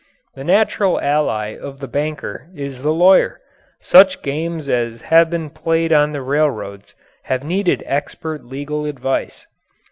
[0.33, 3.39] The natural ally of the banker is the lawyer.
[3.81, 9.45] Such games as have been played on the railroads have needed expert legal advice.